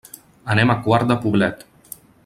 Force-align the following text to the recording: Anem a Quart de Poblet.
Anem 0.53 0.73
a 0.73 0.77
Quart 0.87 1.13
de 1.13 1.19
Poblet. 1.27 1.65